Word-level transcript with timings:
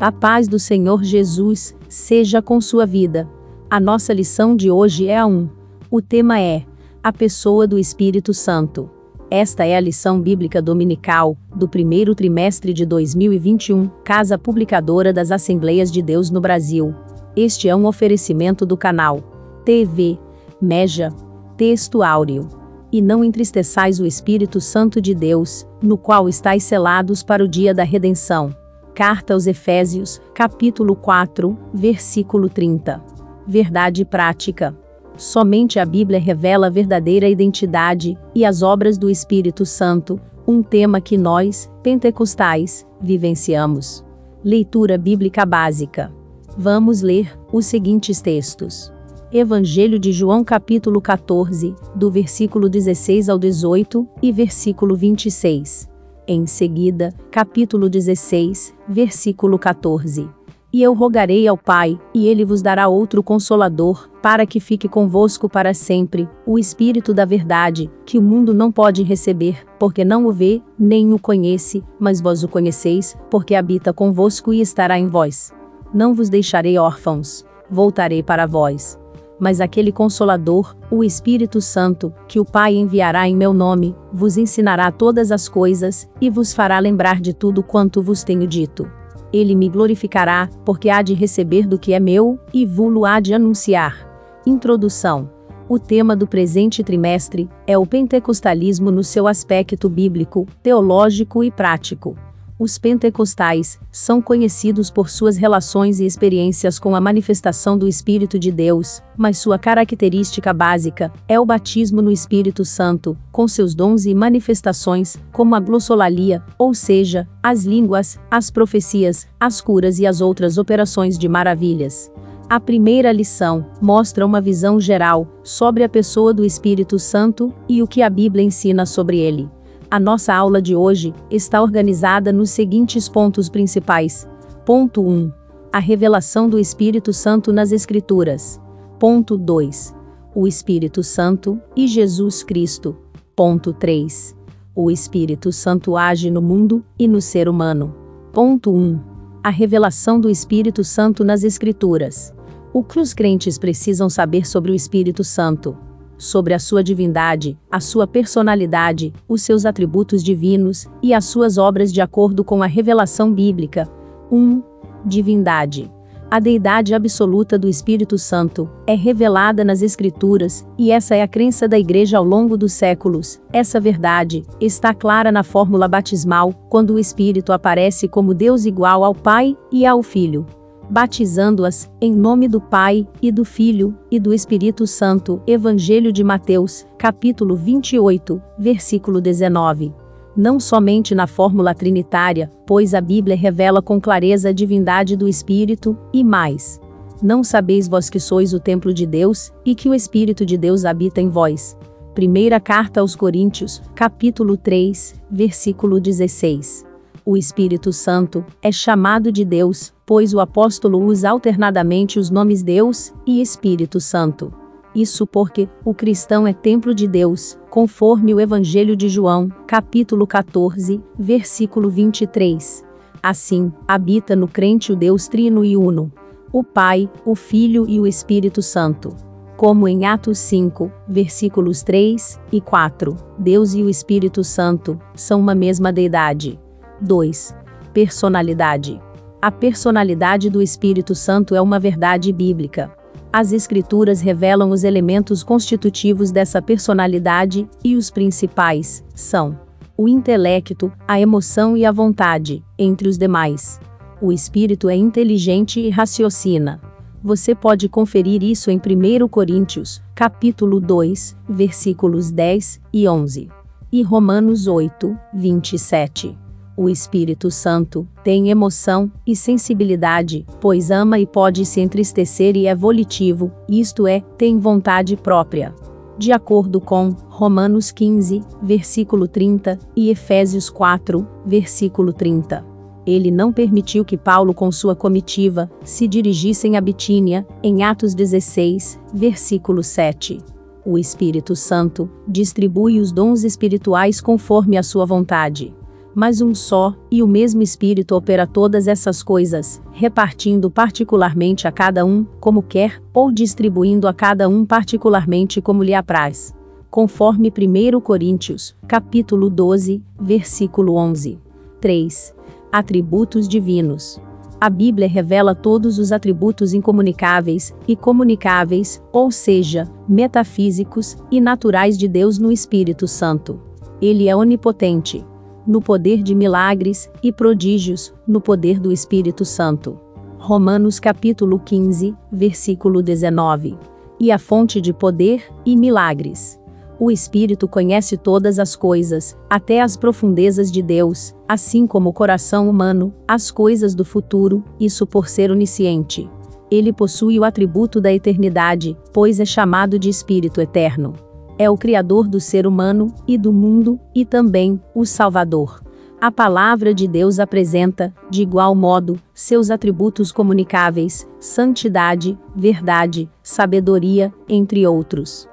A 0.00 0.12
paz 0.12 0.46
do 0.46 0.60
Senhor 0.60 1.02
Jesus 1.02 1.74
seja 1.88 2.40
com 2.40 2.60
sua 2.60 2.86
vida. 2.86 3.28
A 3.68 3.80
nossa 3.80 4.12
lição 4.12 4.54
de 4.54 4.70
hoje 4.70 5.08
é 5.08 5.18
a 5.18 5.26
1. 5.26 5.48
O 5.90 6.00
tema 6.00 6.38
é 6.38 6.64
A 7.02 7.12
pessoa 7.12 7.66
do 7.66 7.76
Espírito 7.76 8.32
Santo. 8.32 8.88
Esta 9.28 9.64
é 9.64 9.76
a 9.76 9.80
lição 9.80 10.20
bíblica 10.20 10.62
dominical 10.62 11.36
do 11.52 11.68
primeiro 11.68 12.14
trimestre 12.14 12.72
de 12.72 12.86
2021, 12.86 13.88
Casa 14.04 14.38
Publicadora 14.38 15.12
das 15.12 15.32
Assembleias 15.32 15.90
de 15.90 16.00
Deus 16.00 16.30
no 16.30 16.40
Brasil. 16.40 16.94
Este 17.34 17.68
é 17.68 17.74
um 17.74 17.84
oferecimento 17.84 18.64
do 18.64 18.76
canal 18.76 19.20
TV 19.64 20.16
Meja 20.62 21.08
Texto 21.56 22.04
Áureo. 22.04 22.46
E 22.92 23.02
não 23.02 23.24
entristeçais 23.24 23.98
o 23.98 24.06
Espírito 24.06 24.60
Santo 24.60 25.00
de 25.00 25.12
Deus, 25.12 25.66
no 25.82 25.98
qual 25.98 26.28
estáis 26.28 26.62
selados 26.62 27.24
para 27.24 27.42
o 27.42 27.48
dia 27.48 27.74
da 27.74 27.82
redenção. 27.82 28.54
Carta 28.98 29.32
aos 29.32 29.46
Efésios, 29.46 30.20
capítulo 30.34 30.96
4, 30.96 31.56
versículo 31.72 32.48
30. 32.48 33.00
Verdade 33.46 34.04
prática. 34.04 34.76
Somente 35.16 35.78
a 35.78 35.86
Bíblia 35.86 36.18
revela 36.18 36.66
a 36.66 36.70
verdadeira 36.70 37.28
identidade 37.28 38.18
e 38.34 38.44
as 38.44 38.60
obras 38.60 38.98
do 38.98 39.08
Espírito 39.08 39.64
Santo, 39.64 40.20
um 40.44 40.64
tema 40.64 41.00
que 41.00 41.16
nós, 41.16 41.70
pentecostais, 41.80 42.84
vivenciamos. 43.00 44.04
Leitura 44.42 44.98
bíblica 44.98 45.46
básica. 45.46 46.12
Vamos 46.56 47.00
ler 47.00 47.38
os 47.52 47.66
seguintes 47.66 48.20
textos. 48.20 48.92
Evangelho 49.32 50.00
de 50.00 50.10
João 50.10 50.42
capítulo 50.42 51.00
14, 51.00 51.72
do 51.94 52.10
versículo 52.10 52.68
16 52.68 53.28
ao 53.28 53.38
18 53.38 54.08
e 54.20 54.32
versículo 54.32 54.96
26. 54.96 55.88
Em 56.30 56.44
seguida, 56.44 57.14
capítulo 57.30 57.88
16, 57.88 58.74
versículo 58.86 59.58
14. 59.58 60.28
E 60.70 60.82
eu 60.82 60.92
rogarei 60.92 61.48
ao 61.48 61.56
Pai, 61.56 61.98
e 62.14 62.28
ele 62.28 62.44
vos 62.44 62.60
dará 62.60 62.86
outro 62.86 63.22
consolador, 63.22 64.10
para 64.20 64.44
que 64.44 64.60
fique 64.60 64.86
convosco 64.86 65.48
para 65.48 65.72
sempre, 65.72 66.28
o 66.44 66.58
Espírito 66.58 67.14
da 67.14 67.24
Verdade, 67.24 67.90
que 68.04 68.18
o 68.18 68.22
mundo 68.22 68.52
não 68.52 68.70
pode 68.70 69.02
receber, 69.02 69.64
porque 69.78 70.04
não 70.04 70.26
o 70.26 70.30
vê, 70.30 70.60
nem 70.78 71.14
o 71.14 71.18
conhece, 71.18 71.82
mas 71.98 72.20
vós 72.20 72.44
o 72.44 72.48
conheceis, 72.48 73.16
porque 73.30 73.54
habita 73.54 73.90
convosco 73.90 74.52
e 74.52 74.60
estará 74.60 74.98
em 74.98 75.06
vós. 75.06 75.50
Não 75.94 76.12
vos 76.12 76.28
deixarei 76.28 76.76
órfãos, 76.76 77.42
voltarei 77.70 78.22
para 78.22 78.44
vós 78.44 78.98
mas 79.38 79.60
aquele 79.60 79.92
Consolador, 79.92 80.76
o 80.90 81.04
Espírito 81.04 81.60
Santo, 81.60 82.12
que 82.26 82.40
o 82.40 82.44
Pai 82.44 82.74
enviará 82.74 83.28
em 83.28 83.36
meu 83.36 83.52
nome, 83.52 83.94
vos 84.12 84.36
ensinará 84.36 84.90
todas 84.90 85.30
as 85.30 85.48
coisas, 85.48 86.08
e 86.20 86.28
vos 86.28 86.52
fará 86.52 86.78
lembrar 86.78 87.20
de 87.20 87.32
tudo 87.32 87.62
quanto 87.62 88.02
vos 88.02 88.22
tenho 88.24 88.46
dito. 88.46 88.90
Ele 89.32 89.54
me 89.54 89.68
glorificará, 89.68 90.48
porque 90.64 90.88
há 90.88 91.02
de 91.02 91.14
receber 91.14 91.66
do 91.66 91.78
que 91.78 91.92
é 91.92 92.00
meu, 92.00 92.38
e 92.52 92.64
vulo 92.64 93.04
há 93.04 93.20
de 93.20 93.34
anunciar. 93.34 94.08
Introdução. 94.46 95.30
O 95.68 95.78
tema 95.78 96.16
do 96.16 96.26
presente 96.26 96.82
trimestre 96.82 97.48
é 97.66 97.76
o 97.76 97.84
pentecostalismo 97.84 98.90
no 98.90 99.04
seu 99.04 99.26
aspecto 99.26 99.88
bíblico, 99.88 100.46
teológico 100.62 101.44
e 101.44 101.50
prático. 101.50 102.16
Os 102.60 102.76
pentecostais 102.76 103.78
são 103.92 104.20
conhecidos 104.20 104.90
por 104.90 105.08
suas 105.08 105.36
relações 105.36 106.00
e 106.00 106.04
experiências 106.04 106.76
com 106.76 106.96
a 106.96 107.00
manifestação 107.00 107.78
do 107.78 107.86
Espírito 107.86 108.36
de 108.36 108.50
Deus, 108.50 109.00
mas 109.16 109.38
sua 109.38 109.56
característica 109.60 110.52
básica 110.52 111.12
é 111.28 111.38
o 111.38 111.46
batismo 111.46 112.02
no 112.02 112.10
Espírito 112.10 112.64
Santo, 112.64 113.16
com 113.30 113.46
seus 113.46 113.76
dons 113.76 114.06
e 114.06 114.14
manifestações, 114.14 115.16
como 115.30 115.54
a 115.54 115.60
glossolalia, 115.60 116.42
ou 116.58 116.74
seja, 116.74 117.28
as 117.40 117.64
línguas, 117.64 118.18
as 118.28 118.50
profecias, 118.50 119.28
as 119.38 119.60
curas 119.60 120.00
e 120.00 120.06
as 120.06 120.20
outras 120.20 120.58
operações 120.58 121.16
de 121.16 121.28
maravilhas. 121.28 122.10
A 122.50 122.58
primeira 122.58 123.12
lição 123.12 123.66
mostra 123.80 124.26
uma 124.26 124.40
visão 124.40 124.80
geral 124.80 125.28
sobre 125.44 125.84
a 125.84 125.88
pessoa 125.88 126.34
do 126.34 126.44
Espírito 126.44 126.98
Santo 126.98 127.54
e 127.68 127.84
o 127.84 127.86
que 127.86 128.02
a 128.02 128.10
Bíblia 128.10 128.42
ensina 128.42 128.84
sobre 128.84 129.18
ele. 129.18 129.48
A 129.90 129.98
nossa 129.98 130.34
aula 130.34 130.60
de 130.60 130.76
hoje 130.76 131.14
está 131.30 131.62
organizada 131.62 132.30
nos 132.30 132.50
seguintes 132.50 133.08
pontos 133.08 133.48
principais. 133.48 134.28
Ponto 134.66 135.00
1. 135.00 135.32
A 135.72 135.78
revelação 135.78 136.46
do 136.46 136.58
Espírito 136.58 137.10
Santo 137.10 137.54
nas 137.54 137.72
Escrituras. 137.72 138.60
Ponto 138.98 139.38
2. 139.38 139.94
O 140.34 140.46
Espírito 140.46 141.02
Santo 141.02 141.58
e 141.74 141.88
Jesus 141.88 142.42
Cristo. 142.42 142.98
Ponto 143.34 143.72
3. 143.72 144.36
O 144.76 144.90
Espírito 144.90 145.50
Santo 145.50 145.96
age 145.96 146.30
no 146.30 146.42
mundo 146.42 146.84
e 146.98 147.08
no 147.08 147.22
ser 147.22 147.48
humano. 147.48 147.94
Ponto 148.30 148.70
1. 148.70 149.00
A 149.42 149.48
revelação 149.48 150.20
do 150.20 150.28
Espírito 150.28 150.84
Santo 150.84 151.24
nas 151.24 151.42
Escrituras. 151.42 152.34
O 152.74 152.84
que 152.84 153.00
os 153.00 153.14
crentes 153.14 153.56
precisam 153.56 154.10
saber 154.10 154.46
sobre 154.46 154.70
o 154.70 154.74
Espírito 154.74 155.24
Santo? 155.24 155.87
Sobre 156.18 156.52
a 156.52 156.58
sua 156.58 156.82
divindade, 156.82 157.56
a 157.70 157.80
sua 157.80 158.06
personalidade, 158.06 159.12
os 159.28 159.40
seus 159.40 159.64
atributos 159.64 160.22
divinos 160.22 160.86
e 161.02 161.14
as 161.14 161.24
suas 161.24 161.56
obras 161.56 161.92
de 161.92 162.00
acordo 162.00 162.44
com 162.44 162.62
a 162.62 162.66
revelação 162.66 163.32
bíblica. 163.32 163.88
1. 164.30 164.62
Divindade. 165.06 165.90
A 166.30 166.38
deidade 166.38 166.92
absoluta 166.92 167.58
do 167.58 167.66
Espírito 167.66 168.18
Santo 168.18 168.68
é 168.86 168.94
revelada 168.94 169.64
nas 169.64 169.80
Escrituras, 169.80 170.66
e 170.76 170.90
essa 170.90 171.14
é 171.14 171.22
a 171.22 171.28
crença 171.28 171.66
da 171.66 171.78
Igreja 171.78 172.18
ao 172.18 172.24
longo 172.24 172.54
dos 172.54 172.74
séculos. 172.74 173.40
Essa 173.50 173.80
verdade 173.80 174.44
está 174.60 174.92
clara 174.92 175.32
na 175.32 175.42
fórmula 175.42 175.88
batismal, 175.88 176.52
quando 176.68 176.94
o 176.94 176.98
Espírito 176.98 177.50
aparece 177.50 178.06
como 178.06 178.34
Deus 178.34 178.66
igual 178.66 179.04
ao 179.04 179.14
Pai 179.14 179.56
e 179.72 179.86
ao 179.86 180.02
Filho 180.02 180.44
batizando-as, 180.88 181.90
em 182.00 182.12
nome 182.12 182.48
do 182.48 182.60
Pai, 182.60 183.06
e 183.20 183.30
do 183.30 183.44
Filho, 183.44 183.96
e 184.10 184.18
do 184.18 184.32
Espírito 184.32 184.86
Santo. 184.86 185.40
Evangelho 185.46 186.12
de 186.12 186.24
Mateus, 186.24 186.86
capítulo 186.96 187.54
28, 187.54 188.40
versículo 188.58 189.20
19. 189.20 189.92
Não 190.36 190.58
somente 190.58 191.14
na 191.14 191.26
fórmula 191.26 191.74
trinitária, 191.74 192.50
pois 192.66 192.94
a 192.94 193.00
Bíblia 193.00 193.36
revela 193.36 193.82
com 193.82 194.00
clareza 194.00 194.50
a 194.50 194.52
divindade 194.52 195.16
do 195.16 195.28
Espírito, 195.28 195.96
e 196.12 196.22
mais. 196.24 196.80
Não 197.22 197.42
sabeis 197.42 197.88
vós 197.88 198.08
que 198.08 198.20
sois 198.20 198.54
o 198.54 198.60
templo 198.60 198.94
de 198.94 199.04
Deus, 199.04 199.52
e 199.64 199.74
que 199.74 199.88
o 199.88 199.94
Espírito 199.94 200.46
de 200.46 200.56
Deus 200.56 200.84
habita 200.84 201.20
em 201.20 201.28
vós. 201.28 201.76
Primeira 202.14 202.58
carta 202.60 203.00
aos 203.00 203.14
Coríntios, 203.14 203.82
capítulo 203.94 204.56
3, 204.56 205.14
versículo 205.30 206.00
16 206.00 206.87
o 207.28 207.36
Espírito 207.36 207.92
Santo, 207.92 208.42
é 208.62 208.72
chamado 208.72 209.30
de 209.30 209.44
Deus, 209.44 209.92
pois 210.06 210.32
o 210.32 210.40
apóstolo 210.40 210.98
usa 210.98 211.28
alternadamente 211.28 212.18
os 212.18 212.30
nomes 212.30 212.62
Deus 212.62 213.12
e 213.26 213.42
Espírito 213.42 214.00
Santo. 214.00 214.50
Isso 214.94 215.26
porque 215.26 215.68
o 215.84 215.92
cristão 215.92 216.46
é 216.46 216.54
templo 216.54 216.94
de 216.94 217.06
Deus, 217.06 217.58
conforme 217.68 218.32
o 218.32 218.40
Evangelho 218.40 218.96
de 218.96 219.10
João, 219.10 219.50
capítulo 219.66 220.26
14, 220.26 221.02
versículo 221.18 221.90
23. 221.90 222.82
Assim, 223.22 223.70
habita 223.86 224.34
no 224.34 224.48
crente 224.48 224.90
o 224.90 224.96
Deus 224.96 225.28
Trino 225.28 225.62
e 225.66 225.76
Uno, 225.76 226.10
o 226.50 226.64
Pai, 226.64 227.10
o 227.26 227.34
Filho 227.34 227.84
e 227.86 228.00
o 228.00 228.06
Espírito 228.06 228.62
Santo. 228.62 229.14
Como 229.54 229.86
em 229.86 230.06
Atos 230.06 230.38
5, 230.38 230.90
versículos 231.06 231.82
3 231.82 232.40
e 232.50 232.58
4, 232.58 233.14
Deus 233.38 233.74
e 233.74 233.82
o 233.82 233.90
Espírito 233.90 234.42
Santo 234.42 234.98
são 235.14 235.38
uma 235.38 235.54
mesma 235.54 235.92
deidade. 235.92 236.58
2. 237.00 237.54
Personalidade. 237.92 239.00
A 239.40 239.52
personalidade 239.52 240.50
do 240.50 240.60
Espírito 240.60 241.14
Santo 241.14 241.54
é 241.54 241.60
uma 241.60 241.78
verdade 241.78 242.32
bíblica. 242.32 242.90
As 243.32 243.52
Escrituras 243.52 244.20
revelam 244.20 244.70
os 244.70 244.82
elementos 244.82 245.44
constitutivos 245.44 246.32
dessa 246.32 246.60
personalidade, 246.60 247.68
e 247.84 247.94
os 247.94 248.10
principais 248.10 249.04
são 249.14 249.56
o 249.96 250.08
intelecto, 250.08 250.92
a 251.06 251.20
emoção 251.20 251.76
e 251.76 251.84
a 251.84 251.92
vontade, 251.92 252.64
entre 252.78 253.08
os 253.08 253.18
demais. 253.18 253.80
O 254.20 254.32
espírito 254.32 254.88
é 254.88 254.96
inteligente 254.96 255.80
e 255.80 255.90
raciocina. 255.90 256.80
Você 257.22 257.54
pode 257.54 257.88
conferir 257.88 258.42
isso 258.42 258.70
em 258.70 258.78
1 258.78 259.28
Coríntios, 259.28 260.00
capítulo 260.14 260.80
2, 260.80 261.36
versículos 261.48 262.30
10 262.30 262.80
e 262.92 263.08
11, 263.08 263.48
e 263.92 264.02
Romanos 264.02 264.66
8, 264.66 265.16
27 265.34 266.47
o 266.78 266.88
Espírito 266.88 267.50
Santo, 267.50 268.06
tem 268.22 268.50
emoção 268.50 269.10
e 269.26 269.34
sensibilidade, 269.34 270.46
pois 270.60 270.92
ama 270.92 271.18
e 271.18 271.26
pode 271.26 271.66
se 271.66 271.80
entristecer 271.80 272.56
e 272.56 272.68
é 272.68 272.74
volitivo, 272.74 273.50
isto 273.68 274.06
é, 274.06 274.20
tem 274.38 274.60
vontade 274.60 275.16
própria. 275.16 275.74
De 276.16 276.30
acordo 276.30 276.80
com 276.80 277.10
Romanos 277.28 277.90
15, 277.90 278.42
versículo 278.62 279.26
30 279.26 279.76
e 279.96 280.08
Efésios 280.08 280.70
4, 280.70 281.26
versículo 281.44 282.12
30. 282.12 282.64
Ele 283.04 283.32
não 283.32 283.52
permitiu 283.52 284.04
que 284.04 284.16
Paulo 284.16 284.54
com 284.54 284.70
sua 284.70 284.94
comitiva 284.94 285.68
se 285.82 286.06
dirigissem 286.06 286.76
a 286.76 286.80
Bitínia, 286.80 287.44
em 287.60 287.82
Atos 287.82 288.14
16, 288.14 289.00
versículo 289.12 289.82
7. 289.82 290.38
O 290.86 290.96
Espírito 290.96 291.56
Santo 291.56 292.08
distribui 292.26 293.00
os 293.00 293.10
dons 293.10 293.42
espirituais 293.42 294.20
conforme 294.20 294.76
a 294.76 294.82
sua 294.82 295.04
vontade 295.04 295.74
mas 296.18 296.40
um 296.40 296.52
só, 296.52 296.96
e 297.12 297.22
o 297.22 297.28
mesmo 297.28 297.62
Espírito 297.62 298.16
opera 298.16 298.44
todas 298.44 298.88
essas 298.88 299.22
coisas, 299.22 299.80
repartindo 299.92 300.68
particularmente 300.68 301.68
a 301.68 301.70
cada 301.70 302.04
um, 302.04 302.26
como 302.40 302.60
quer, 302.60 303.00
ou 303.14 303.30
distribuindo 303.30 304.08
a 304.08 304.12
cada 304.12 304.48
um 304.48 304.66
particularmente 304.66 305.60
como 305.62 305.80
lhe 305.80 305.94
apraz. 305.94 306.52
Conforme 306.90 307.52
1 307.56 308.00
Coríntios, 308.00 308.74
capítulo 308.88 309.48
12, 309.48 310.02
versículo 310.20 310.96
11. 310.96 311.38
3. 311.80 312.34
Atributos 312.72 313.46
divinos. 313.46 314.20
A 314.60 314.68
Bíblia 314.68 315.06
revela 315.06 315.54
todos 315.54 316.00
os 316.00 316.10
atributos 316.10 316.74
incomunicáveis 316.74 317.72
e 317.86 317.94
comunicáveis, 317.94 319.00
ou 319.12 319.30
seja, 319.30 319.88
metafísicos 320.08 321.16
e 321.30 321.40
naturais 321.40 321.96
de 321.96 322.08
Deus 322.08 322.38
no 322.38 322.50
Espírito 322.50 323.06
Santo. 323.06 323.60
Ele 324.02 324.28
é 324.28 324.34
onipotente, 324.34 325.24
no 325.68 325.82
poder 325.82 326.22
de 326.22 326.34
milagres 326.34 327.10
e 327.22 327.30
prodígios, 327.30 328.14
no 328.26 328.40
poder 328.40 328.80
do 328.80 328.90
Espírito 328.90 329.44
Santo. 329.44 330.00
Romanos 330.38 330.98
capítulo 330.98 331.58
15, 331.58 332.16
versículo 332.32 333.02
19. 333.02 333.76
E 334.18 334.32
a 334.32 334.38
fonte 334.38 334.80
de 334.80 334.94
poder 334.94 335.44
e 335.66 335.76
milagres. 335.76 336.58
O 336.98 337.10
Espírito 337.10 337.68
conhece 337.68 338.16
todas 338.16 338.58
as 338.58 338.74
coisas, 338.74 339.36
até 339.50 339.82
as 339.82 339.94
profundezas 339.94 340.72
de 340.72 340.80
Deus, 340.80 341.34
assim 341.46 341.86
como 341.86 342.08
o 342.08 342.14
coração 342.14 342.68
humano, 342.68 343.12
as 343.28 343.50
coisas 343.50 343.94
do 343.94 344.06
futuro, 344.06 344.64
isso 344.80 345.06
por 345.06 345.28
ser 345.28 345.50
onisciente. 345.50 346.30
Ele 346.70 346.94
possui 346.94 347.38
o 347.38 347.44
atributo 347.44 348.00
da 348.00 348.10
eternidade, 348.10 348.96
pois 349.12 349.38
é 349.38 349.44
chamado 349.44 349.98
de 349.98 350.08
Espírito 350.08 350.62
Eterno 350.62 351.27
é 351.58 351.68
o 351.68 351.76
Criador 351.76 352.28
do 352.28 352.40
ser 352.40 352.66
humano 352.66 353.12
e 353.26 353.36
do 353.36 353.52
mundo, 353.52 353.98
e 354.14 354.24
também 354.24 354.80
o 354.94 355.04
Salvador. 355.04 355.82
A 356.20 356.30
palavra 356.30 356.94
de 356.94 357.06
Deus 357.06 357.38
apresenta, 357.38 358.14
de 358.30 358.42
igual 358.42 358.74
modo, 358.74 359.20
seus 359.34 359.70
atributos 359.70 360.32
comunicáveis, 360.32 361.28
santidade, 361.38 362.38
verdade, 362.56 363.28
sabedoria, 363.42 364.32
entre 364.48 364.86
outros. 364.86 365.48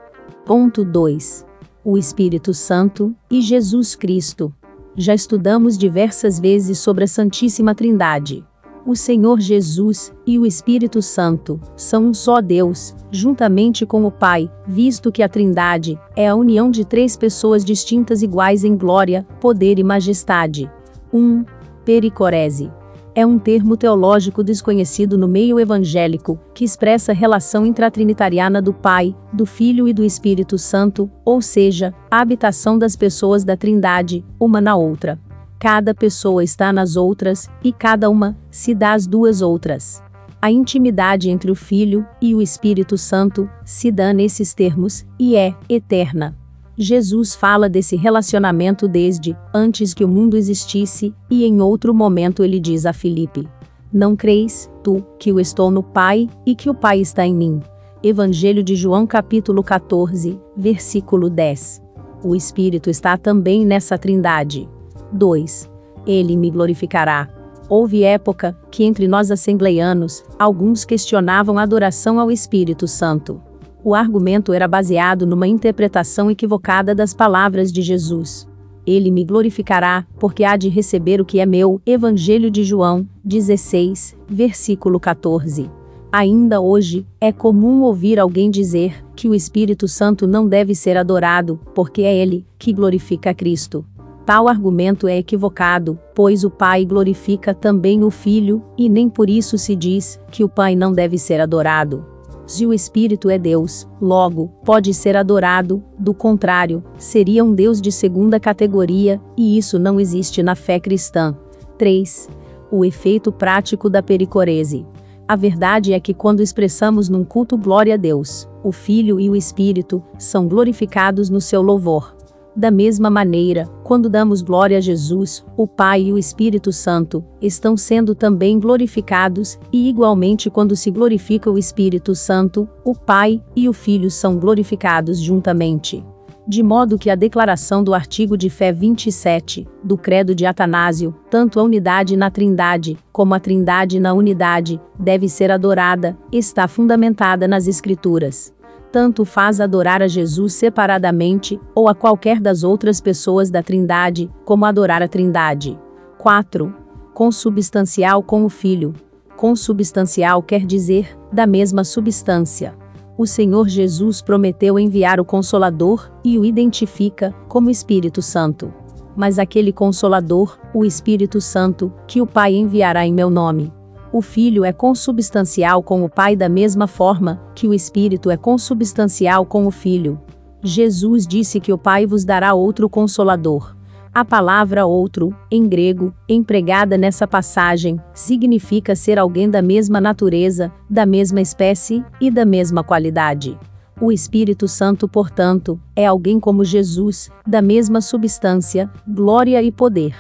Ponto 0.46 0.86
2. 0.86 1.46
O 1.84 1.98
Espírito 1.98 2.54
Santo 2.54 3.16
e 3.30 3.42
Jesus 3.42 3.96
Cristo. 3.96 4.54
Já 4.96 5.14
estudamos 5.14 5.78
diversas 5.78 6.40
vezes 6.40 6.80
sobre 6.80 7.04
a 7.04 7.08
Santíssima 7.08 7.76
Trindade 7.76 8.44
o 8.86 8.96
Senhor 8.96 9.40
Jesus 9.40 10.14
e 10.28 10.38
o 10.38 10.46
Espírito 10.46 11.02
Santo 11.02 11.60
são 11.76 12.06
um 12.06 12.14
só 12.14 12.40
Deus, 12.40 12.96
juntamente 13.10 13.86
com 13.86 14.06
o 14.06 14.12
Pai, 14.12 14.50
visto 14.68 15.12
que 15.12 15.24
a 15.24 15.30
Trindade 15.30 16.00
é 16.16 16.28
a 16.28 16.36
união 16.36 16.70
de 16.70 16.86
três 16.86 17.18
pessoas 17.18 17.66
distintas 17.66 18.22
iguais 18.22 18.64
em 18.64 18.78
glória, 18.78 19.26
poder 19.42 19.80
e 19.80 19.84
majestade. 19.84 20.70
1. 21.12 21.18
Um, 21.18 21.46
pericorese. 21.84 22.72
É 23.18 23.26
um 23.26 23.40
termo 23.40 23.78
teológico 23.78 24.44
desconhecido 24.44 25.18
no 25.18 25.28
meio 25.28 25.58
evangélico, 25.58 26.38
que 26.54 26.66
expressa 26.66 27.14
a 27.14 27.16
relação 27.16 27.66
intratrinitariana 27.66 28.62
do 28.62 28.74
Pai, 28.74 29.16
do 29.32 29.46
Filho 29.46 29.88
e 29.88 29.94
do 29.94 30.04
Espírito 30.04 30.58
Santo, 30.58 31.10
ou 31.24 31.42
seja, 31.42 31.94
a 32.12 32.20
habitação 32.20 32.78
das 32.78 32.96
pessoas 32.96 33.46
da 33.46 33.56
Trindade, 33.56 34.24
uma 34.38 34.60
na 34.60 34.76
outra. 34.76 35.18
Cada 35.66 35.96
pessoa 35.96 36.44
está 36.44 36.72
nas 36.72 36.96
outras, 36.96 37.50
e 37.64 37.74
cada 37.74 38.08
uma 38.08 38.38
se 38.52 38.76
dá 38.76 38.94
às 38.94 39.08
duas 39.08 39.42
outras. 39.42 40.00
A 40.40 40.52
intimidade 40.52 41.28
entre 41.32 41.50
o 41.50 41.56
Filho 41.56 42.06
e 42.22 42.36
o 42.36 42.42
Espírito 42.44 43.00
Santo 43.00 43.50
se 43.64 43.92
dá 43.92 44.14
nesses 44.14 44.54
termos, 44.54 45.04
e 45.18 45.36
é 45.36 45.56
eterna. 45.68 46.38
Jesus 46.78 47.34
fala 47.34 47.68
desse 47.68 47.96
relacionamento 47.96 48.88
desde 48.88 49.36
antes 49.52 49.92
que 49.92 50.06
o 50.06 50.08
mundo 50.08 50.38
existisse, 50.38 51.12
e 51.32 51.44
em 51.46 51.60
outro 51.60 51.96
momento 51.96 52.44
ele 52.44 52.60
diz 52.60 52.86
a 52.86 52.94
Filipe: 52.94 53.50
Não 53.92 54.16
creis, 54.16 54.70
tu, 54.84 55.04
que 55.18 55.32
eu 55.32 55.40
estou 55.40 55.72
no 55.72 55.82
Pai 55.82 56.30
e 56.46 56.54
que 56.54 56.70
o 56.70 56.76
Pai 56.76 57.00
está 57.00 57.26
em 57.26 57.34
mim. 57.34 57.60
Evangelho 58.04 58.62
de 58.62 58.76
João, 58.76 59.08
capítulo 59.08 59.64
14, 59.64 60.40
versículo 60.56 61.28
10. 61.28 61.82
O 62.24 62.36
Espírito 62.36 62.88
está 62.88 63.18
também 63.18 63.66
nessa 63.66 63.98
trindade. 63.98 64.70
2. 65.16 65.72
Ele 66.06 66.38
me 66.38 66.52
glorificará. 66.52 67.28
Houve 67.68 68.04
época 68.04 68.56
que 68.70 68.84
entre 68.84 69.08
nós 69.08 69.32
assembleianos, 69.32 70.24
alguns 70.38 70.86
questionavam 70.86 71.58
a 71.58 71.64
adoração 71.64 72.20
ao 72.20 72.30
Espírito 72.30 72.88
Santo. 72.88 73.42
O 73.84 73.96
argumento 73.96 74.54
era 74.54 74.68
baseado 74.68 75.26
numa 75.26 75.48
interpretação 75.48 76.30
equivocada 76.30 76.94
das 76.94 77.14
palavras 77.14 77.72
de 77.72 77.82
Jesus. 77.82 78.48
Ele 78.86 79.10
me 79.10 79.24
glorificará, 79.24 80.06
porque 80.20 80.44
há 80.44 80.56
de 80.56 80.70
receber 80.70 81.20
o 81.20 81.26
que 81.26 81.40
é 81.40 81.46
meu. 81.46 81.82
Evangelho 81.86 82.52
de 82.52 82.64
João, 82.64 83.08
16, 83.24 84.16
versículo 84.28 85.00
14. 85.00 85.70
Ainda 86.12 86.62
hoje, 86.62 87.06
é 87.20 87.32
comum 87.32 87.82
ouvir 87.82 88.20
alguém 88.20 88.50
dizer 88.50 89.04
que 89.16 89.28
o 89.28 89.34
Espírito 89.36 89.88
Santo 89.88 90.26
não 90.28 90.48
deve 90.48 90.74
ser 90.74 90.98
adorado, 90.98 91.60
porque 91.74 92.04
é 92.04 92.16
ele 92.16 92.46
que 92.58 92.72
glorifica 92.72 93.34
Cristo. 93.34 93.84
Tal 94.26 94.48
argumento 94.48 95.08
é 95.08 95.18
equivocado, 95.20 96.00
pois 96.16 96.44
o 96.44 96.50
Pai 96.50 96.84
glorifica 96.84 97.54
também 97.54 98.04
o 98.04 98.10
Filho, 98.10 98.64
e 98.76 98.90
nem 98.90 99.08
por 99.08 99.30
isso 99.30 99.56
se 99.56 99.76
diz 99.76 100.20
que 100.32 100.44
o 100.44 100.50
Pai 100.50 100.76
não 100.76 100.92
deve 100.92 101.16
ser 101.18 101.40
adorado. 101.40 102.04
Se 102.48 102.66
o 102.66 102.74
Espírito 102.74 103.30
é 103.30 103.38
Deus, 103.38 103.88
logo, 104.02 104.48
pode 104.64 104.96
ser 104.96 105.16
adorado, 105.16 105.84
do 105.98 106.12
contrário, 106.12 106.84
seria 106.98 107.44
um 107.44 107.54
Deus 107.54 107.80
de 107.80 107.92
segunda 107.92 108.40
categoria, 108.40 109.22
e 109.38 109.58
isso 109.58 109.78
não 109.78 110.00
existe 110.00 110.42
na 110.42 110.56
fé 110.56 110.80
cristã. 110.80 111.36
3. 111.78 112.28
O 112.72 112.84
efeito 112.84 113.32
prático 113.32 113.90
da 113.92 114.02
pericorese. 114.02 114.88
A 115.28 115.36
verdade 115.36 115.94
é 115.94 116.00
que 116.00 116.14
quando 116.14 116.42
expressamos 116.42 117.10
num 117.10 117.24
culto 117.24 117.58
glória 117.58 117.94
a 117.94 117.98
Deus, 117.98 118.48
o 118.64 118.72
Filho 118.72 119.20
e 119.20 119.30
o 119.30 119.36
Espírito 119.36 120.04
são 120.18 120.48
glorificados 120.48 121.30
no 121.30 121.42
seu 121.42 121.62
louvor. 121.62 122.15
Da 122.56 122.72
mesma 122.72 123.10
maneira, 123.10 123.66
quando 123.84 124.10
damos 124.10 124.42
glória 124.42 124.78
a 124.78 124.82
Jesus, 124.82 125.46
o 125.58 125.68
Pai 125.68 126.04
e 126.04 126.14
o 126.14 126.18
Espírito 126.18 126.72
Santo 126.72 127.22
estão 127.42 127.76
sendo 127.76 128.16
também 128.16 128.58
glorificados, 128.58 129.60
e 129.74 129.90
igualmente 129.90 130.50
quando 130.50 130.74
se 130.74 130.90
glorifica 130.90 131.52
o 131.52 131.58
Espírito 131.58 132.16
Santo, 132.16 132.66
o 132.86 132.96
Pai 132.96 133.44
e 133.58 133.68
o 133.68 133.74
Filho 133.74 134.10
são 134.10 134.38
glorificados 134.38 135.20
juntamente. 135.20 136.02
De 136.48 136.64
modo 136.64 136.98
que 136.98 137.10
a 137.10 137.16
declaração 137.16 137.84
do 137.84 137.94
artigo 137.94 138.38
de 138.38 138.50
fé 138.50 138.72
27, 138.72 139.68
do 139.84 139.98
Credo 139.98 140.34
de 140.34 140.46
Atanásio, 140.46 141.14
tanto 141.30 141.60
a 141.60 141.64
unidade 141.64 142.16
na 142.16 142.30
Trindade, 142.30 142.98
como 143.12 143.34
a 143.34 143.40
Trindade 143.40 144.00
na 144.00 144.14
unidade, 144.14 144.80
deve 144.98 145.28
ser 145.28 145.52
adorada, 145.52 146.16
está 146.32 146.68
fundamentada 146.68 147.48
nas 147.48 147.68
Escrituras 147.68 148.55
tanto 148.96 149.26
faz 149.26 149.60
adorar 149.60 150.02
a 150.02 150.08
Jesus 150.08 150.54
separadamente, 150.54 151.60
ou 151.76 151.90
a 151.90 151.94
qualquer 151.94 152.40
das 152.40 152.64
outras 152.64 153.02
pessoas 153.02 153.50
da 153.50 153.62
Trindade, 153.62 154.32
como 154.46 154.64
adorar 154.64 155.04
a 155.04 155.08
Trindade. 155.10 155.78
4. 156.18 156.74
Consubstancial 157.14 158.24
com 158.24 158.46
o 158.46 158.50
Filho. 158.50 158.94
Consubstancial 159.36 160.42
quer 160.42 160.66
dizer, 160.66 161.14
da 161.30 161.46
mesma 161.46 161.84
substância. 161.84 162.74
O 163.18 163.28
Senhor 163.28 163.68
Jesus 163.68 164.22
prometeu 164.22 164.80
enviar 164.80 165.20
o 165.20 165.26
Consolador, 165.26 166.10
e 166.24 166.40
o 166.40 166.46
identifica 166.46 167.36
como 167.50 167.70
Espírito 167.70 168.22
Santo. 168.22 168.74
Mas 169.14 169.38
aquele 169.38 169.74
Consolador, 169.74 170.58
o 170.74 170.86
Espírito 170.86 171.42
Santo, 171.42 171.92
que 172.08 172.22
o 172.22 172.26
Pai 172.26 172.54
enviará 172.54 173.06
em 173.06 173.14
meu 173.14 173.30
nome, 173.30 173.74
o 174.16 174.22
Filho 174.22 174.64
é 174.64 174.72
consubstancial 174.72 175.84
com 175.84 176.02
o 176.06 176.08
Pai 176.08 176.38
da 176.38 176.48
mesma 176.48 176.88
forma 176.88 177.38
que 177.54 177.68
o 177.68 177.74
Espírito 177.74 178.32
é 178.32 178.38
consubstancial 178.38 179.46
com 179.46 179.68
o 179.68 179.72
Filho. 179.72 180.18
Jesus 180.64 181.28
disse 181.28 181.60
que 181.60 181.74
o 181.74 181.78
Pai 181.78 182.06
vos 182.06 182.24
dará 182.24 182.54
outro 182.54 182.90
consolador. 182.90 183.76
A 184.14 184.24
palavra 184.24 184.86
outro, 184.86 185.36
em 185.52 185.68
grego, 185.68 186.14
empregada 186.30 186.98
nessa 186.98 187.28
passagem, 187.28 188.00
significa 188.14 188.96
ser 188.96 189.20
alguém 189.20 189.50
da 189.50 189.62
mesma 189.62 190.00
natureza, 190.00 190.72
da 190.90 191.06
mesma 191.06 191.42
espécie 191.42 192.02
e 192.22 192.32
da 192.32 192.46
mesma 192.46 192.86
qualidade. 192.86 193.60
O 194.00 194.14
Espírito 194.14 194.66
Santo, 194.66 195.10
portanto, 195.10 195.78
é 195.94 196.06
alguém 196.06 196.40
como 196.40 196.64
Jesus, 196.64 197.30
da 197.46 197.62
mesma 197.62 198.00
substância, 198.00 198.90
glória 199.06 199.62
e 199.62 199.74
poder. 199.74 200.16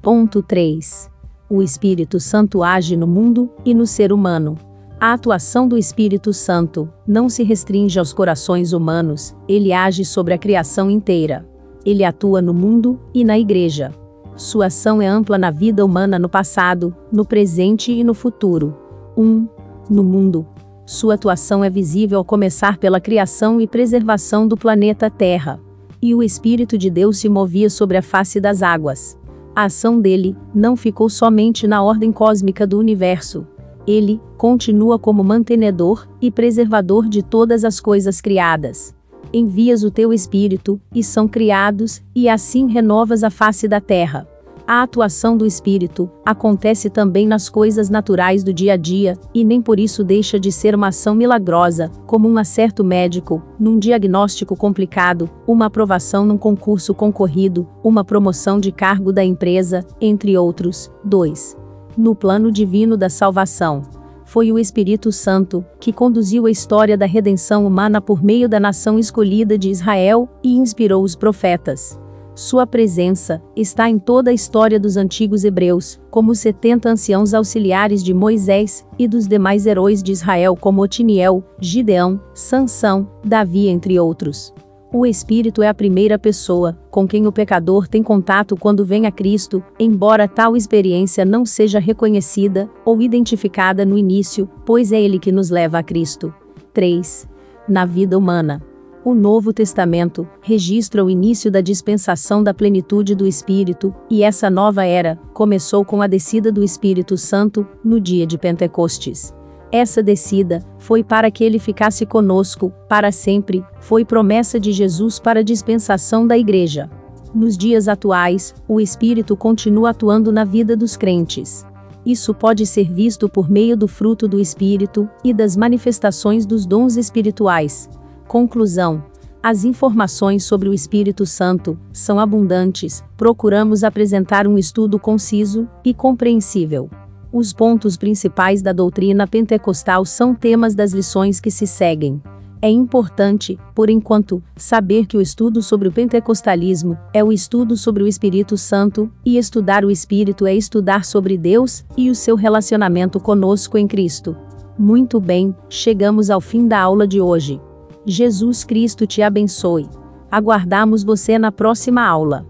Ponto 0.00 0.44
3 0.44 1.09
o 1.50 1.60
Espírito 1.60 2.20
Santo 2.20 2.62
age 2.62 2.96
no 2.96 3.08
mundo 3.08 3.50
e 3.64 3.74
no 3.74 3.84
ser 3.84 4.12
humano. 4.12 4.56
A 5.00 5.14
atuação 5.14 5.66
do 5.66 5.76
Espírito 5.76 6.32
Santo 6.32 6.88
não 7.04 7.28
se 7.28 7.42
restringe 7.42 7.98
aos 7.98 8.12
corações 8.12 8.72
humanos, 8.72 9.34
ele 9.48 9.72
age 9.72 10.04
sobre 10.04 10.32
a 10.32 10.38
criação 10.38 10.88
inteira. 10.88 11.44
Ele 11.84 12.04
atua 12.04 12.40
no 12.40 12.54
mundo 12.54 13.00
e 13.12 13.24
na 13.24 13.36
igreja. 13.36 13.92
Sua 14.36 14.66
ação 14.66 15.02
é 15.02 15.06
ampla 15.06 15.36
na 15.36 15.50
vida 15.50 15.84
humana 15.84 16.18
no 16.18 16.28
passado, 16.28 16.94
no 17.10 17.24
presente 17.24 17.90
e 17.90 18.04
no 18.04 18.14
futuro. 18.14 18.76
1. 19.16 19.22
Um, 19.22 19.48
no 19.88 20.04
mundo. 20.04 20.46
Sua 20.86 21.14
atuação 21.14 21.64
é 21.64 21.70
visível 21.70 22.18
ao 22.18 22.24
começar 22.24 22.78
pela 22.78 23.00
criação 23.00 23.60
e 23.60 23.66
preservação 23.66 24.46
do 24.46 24.56
planeta 24.56 25.10
Terra. 25.10 25.58
E 26.00 26.14
o 26.14 26.22
Espírito 26.22 26.78
de 26.78 26.90
Deus 26.90 27.18
se 27.18 27.28
movia 27.28 27.68
sobre 27.68 27.96
a 27.96 28.02
face 28.02 28.40
das 28.40 28.62
águas 28.62 29.18
A 29.54 29.64
ação 29.64 30.00
dele 30.00 30.36
não 30.54 30.76
ficou 30.76 31.08
somente 31.08 31.66
na 31.66 31.82
ordem 31.82 32.12
cósmica 32.12 32.66
do 32.66 32.78
universo. 32.78 33.46
Ele 33.86 34.20
continua 34.36 34.98
como 34.98 35.24
mantenedor 35.24 36.06
e 36.20 36.30
preservador 36.30 37.08
de 37.08 37.22
todas 37.22 37.64
as 37.64 37.80
coisas 37.80 38.20
criadas. 38.20 38.94
Envias 39.32 39.82
o 39.82 39.90
teu 39.90 40.12
espírito, 40.12 40.80
e 40.94 41.02
são 41.02 41.26
criados, 41.26 42.02
e 42.14 42.28
assim 42.28 42.68
renovas 42.68 43.24
a 43.24 43.30
face 43.30 43.66
da 43.66 43.80
terra. 43.80 44.28
A 44.72 44.82
atuação 44.82 45.36
do 45.36 45.44
espírito 45.44 46.08
acontece 46.24 46.88
também 46.88 47.26
nas 47.26 47.48
coisas 47.48 47.90
naturais 47.90 48.44
do 48.44 48.52
dia 48.52 48.74
a 48.74 48.76
dia, 48.76 49.18
e 49.34 49.42
nem 49.42 49.60
por 49.60 49.80
isso 49.80 50.04
deixa 50.04 50.38
de 50.38 50.52
ser 50.52 50.76
uma 50.76 50.86
ação 50.90 51.12
milagrosa, 51.12 51.90
como 52.06 52.28
um 52.28 52.38
acerto 52.38 52.84
médico, 52.84 53.42
num 53.58 53.80
diagnóstico 53.80 54.54
complicado, 54.54 55.28
uma 55.44 55.66
aprovação 55.66 56.24
num 56.24 56.38
concurso 56.38 56.94
concorrido, 56.94 57.66
uma 57.82 58.04
promoção 58.04 58.60
de 58.60 58.70
cargo 58.70 59.12
da 59.12 59.24
empresa, 59.24 59.84
entre 60.00 60.38
outros. 60.38 60.88
2. 61.02 61.56
No 61.96 62.14
plano 62.14 62.52
divino 62.52 62.96
da 62.96 63.08
salvação. 63.08 63.82
Foi 64.24 64.52
o 64.52 64.58
Espírito 64.58 65.10
Santo 65.10 65.64
que 65.80 65.92
conduziu 65.92 66.46
a 66.46 66.50
história 66.50 66.96
da 66.96 67.06
redenção 67.06 67.66
humana 67.66 68.00
por 68.00 68.22
meio 68.22 68.48
da 68.48 68.60
nação 68.60 69.00
escolhida 69.00 69.58
de 69.58 69.68
Israel 69.68 70.28
e 70.44 70.56
inspirou 70.56 71.02
os 71.02 71.16
profetas. 71.16 71.98
Sua 72.34 72.66
presença 72.66 73.42
está 73.56 73.88
em 73.90 73.98
toda 73.98 74.30
a 74.30 74.34
história 74.34 74.78
dos 74.78 74.96
antigos 74.96 75.44
hebreus, 75.44 76.00
como 76.10 76.32
os 76.32 76.38
70 76.38 76.88
anciãos 76.88 77.34
auxiliares 77.34 78.02
de 78.02 78.14
Moisés 78.14 78.86
e 78.98 79.08
dos 79.08 79.26
demais 79.26 79.66
heróis 79.66 80.02
de 80.02 80.12
Israel 80.12 80.56
como 80.56 80.82
Otiniel, 80.82 81.44
Gideão, 81.60 82.20
Sansão, 82.32 83.08
Davi, 83.24 83.68
entre 83.68 83.98
outros. 83.98 84.54
O 84.92 85.06
Espírito 85.06 85.62
é 85.62 85.68
a 85.68 85.74
primeira 85.74 86.18
pessoa 86.18 86.76
com 86.90 87.06
quem 87.06 87.24
o 87.26 87.30
pecador 87.30 87.86
tem 87.86 88.02
contato 88.02 88.56
quando 88.56 88.84
vem 88.84 89.06
a 89.06 89.12
Cristo, 89.12 89.62
embora 89.78 90.26
tal 90.26 90.56
experiência 90.56 91.24
não 91.24 91.44
seja 91.44 91.78
reconhecida 91.78 92.68
ou 92.84 93.00
identificada 93.00 93.84
no 93.84 93.96
início, 93.96 94.48
pois 94.66 94.90
é 94.90 95.00
ele 95.00 95.20
que 95.20 95.30
nos 95.30 95.48
leva 95.48 95.78
a 95.78 95.82
Cristo. 95.82 96.34
3. 96.72 97.28
Na 97.68 97.84
vida 97.84 98.18
humana. 98.18 98.69
O 99.02 99.14
Novo 99.14 99.50
Testamento 99.50 100.28
registra 100.42 101.02
o 101.02 101.08
início 101.08 101.50
da 101.50 101.62
dispensação 101.62 102.44
da 102.44 102.52
plenitude 102.52 103.14
do 103.14 103.26
Espírito, 103.26 103.94
e 104.10 104.22
essa 104.22 104.50
nova 104.50 104.84
era 104.84 105.18
começou 105.32 105.86
com 105.86 106.02
a 106.02 106.06
descida 106.06 106.52
do 106.52 106.62
Espírito 106.62 107.16
Santo 107.16 107.66
no 107.82 107.98
dia 107.98 108.26
de 108.26 108.36
Pentecostes. 108.36 109.34
Essa 109.72 110.02
descida 110.02 110.62
foi 110.78 111.02
para 111.02 111.30
que 111.30 111.42
ele 111.42 111.58
ficasse 111.58 112.04
conosco 112.04 112.70
para 112.90 113.10
sempre, 113.10 113.64
foi 113.80 114.04
promessa 114.04 114.60
de 114.60 114.70
Jesus 114.70 115.18
para 115.18 115.40
a 115.40 115.44
dispensação 115.44 116.26
da 116.26 116.36
Igreja. 116.36 116.90
Nos 117.34 117.56
dias 117.56 117.88
atuais, 117.88 118.54
o 118.68 118.82
Espírito 118.82 119.34
continua 119.34 119.90
atuando 119.90 120.30
na 120.30 120.44
vida 120.44 120.76
dos 120.76 120.94
crentes. 120.94 121.64
Isso 122.04 122.34
pode 122.34 122.66
ser 122.66 122.92
visto 122.92 123.30
por 123.30 123.48
meio 123.50 123.78
do 123.78 123.88
fruto 123.88 124.28
do 124.28 124.38
Espírito 124.38 125.08
e 125.24 125.32
das 125.32 125.56
manifestações 125.56 126.44
dos 126.44 126.66
dons 126.66 126.96
espirituais. 126.96 127.88
Conclusão: 128.30 129.02
as 129.42 129.64
informações 129.64 130.44
sobre 130.44 130.68
o 130.68 130.72
Espírito 130.72 131.26
Santo 131.26 131.76
são 131.92 132.20
abundantes, 132.20 133.02
procuramos 133.16 133.82
apresentar 133.82 134.46
um 134.46 134.56
estudo 134.56 135.00
conciso 135.00 135.66
e 135.84 135.92
compreensível. 135.92 136.88
Os 137.32 137.52
pontos 137.52 137.96
principais 137.96 138.62
da 138.62 138.72
doutrina 138.72 139.26
pentecostal 139.26 140.04
são 140.04 140.32
temas 140.32 140.76
das 140.76 140.92
lições 140.92 141.40
que 141.40 141.50
se 141.50 141.66
seguem. 141.66 142.22
É 142.62 142.70
importante, 142.70 143.58
por 143.74 143.90
enquanto, 143.90 144.40
saber 144.54 145.06
que 145.06 145.16
o 145.16 145.20
estudo 145.20 145.60
sobre 145.60 145.88
o 145.88 145.92
pentecostalismo 145.92 146.96
é 147.12 147.24
o 147.24 147.32
estudo 147.32 147.76
sobre 147.76 148.04
o 148.04 148.06
Espírito 148.06 148.56
Santo, 148.56 149.10
e 149.26 149.38
estudar 149.38 149.84
o 149.84 149.90
Espírito 149.90 150.46
é 150.46 150.54
estudar 150.54 151.04
sobre 151.04 151.36
Deus 151.36 151.84
e 151.96 152.08
o 152.08 152.14
seu 152.14 152.36
relacionamento 152.36 153.18
conosco 153.18 153.76
em 153.76 153.88
Cristo. 153.88 154.36
Muito 154.78 155.18
bem, 155.18 155.52
chegamos 155.68 156.30
ao 156.30 156.40
fim 156.40 156.68
da 156.68 156.78
aula 156.78 157.08
de 157.08 157.20
hoje. 157.20 157.60
Jesus 158.06 158.64
Cristo 158.64 159.06
te 159.06 159.22
abençoe. 159.22 159.88
Aguardamos 160.30 161.02
você 161.02 161.38
na 161.38 161.52
próxima 161.52 162.02
aula. 162.02 162.46